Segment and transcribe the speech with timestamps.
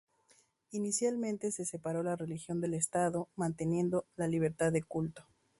[0.71, 5.25] Inicialmente se separó la religión del Estado, manteniendo la libertad de culto.